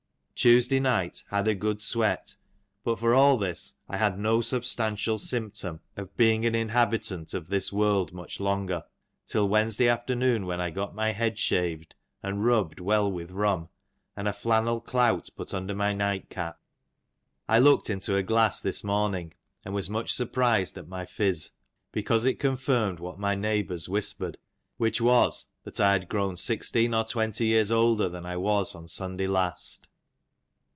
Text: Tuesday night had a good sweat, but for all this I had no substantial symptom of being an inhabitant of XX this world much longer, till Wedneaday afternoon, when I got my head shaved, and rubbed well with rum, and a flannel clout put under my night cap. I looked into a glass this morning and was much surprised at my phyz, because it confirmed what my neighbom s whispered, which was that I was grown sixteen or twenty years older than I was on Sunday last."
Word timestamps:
Tuesday 0.43 0.79
night 0.79 1.23
had 1.29 1.47
a 1.47 1.53
good 1.53 1.83
sweat, 1.83 2.35
but 2.83 2.97
for 2.97 3.13
all 3.13 3.37
this 3.37 3.75
I 3.87 3.97
had 3.97 4.17
no 4.17 4.41
substantial 4.41 5.19
symptom 5.19 5.81
of 5.95 6.17
being 6.17 6.47
an 6.47 6.55
inhabitant 6.55 7.35
of 7.35 7.43
XX 7.43 7.49
this 7.49 7.71
world 7.71 8.11
much 8.11 8.39
longer, 8.39 8.83
till 9.27 9.47
Wedneaday 9.47 9.87
afternoon, 9.87 10.47
when 10.47 10.59
I 10.59 10.71
got 10.71 10.95
my 10.95 11.11
head 11.11 11.37
shaved, 11.37 11.93
and 12.23 12.43
rubbed 12.43 12.79
well 12.79 13.11
with 13.11 13.29
rum, 13.29 13.69
and 14.17 14.27
a 14.27 14.33
flannel 14.33 14.79
clout 14.81 15.29
put 15.37 15.53
under 15.53 15.75
my 15.75 15.93
night 15.93 16.31
cap. 16.31 16.59
I 17.47 17.59
looked 17.59 17.91
into 17.91 18.15
a 18.15 18.23
glass 18.23 18.61
this 18.61 18.83
morning 18.83 19.35
and 19.63 19.75
was 19.75 19.91
much 19.91 20.11
surprised 20.11 20.75
at 20.75 20.87
my 20.87 21.05
phyz, 21.05 21.51
because 21.91 22.25
it 22.25 22.39
confirmed 22.39 22.99
what 22.99 23.19
my 23.19 23.35
neighbom 23.35 23.75
s 23.75 23.87
whispered, 23.87 24.39
which 24.77 24.99
was 24.99 25.45
that 25.65 25.79
I 25.79 25.99
was 25.99 26.07
grown 26.07 26.35
sixteen 26.35 26.95
or 26.95 27.03
twenty 27.03 27.45
years 27.45 27.69
older 27.69 28.09
than 28.09 28.25
I 28.25 28.37
was 28.37 28.73
on 28.73 28.87
Sunday 28.87 29.27
last." 29.27 29.87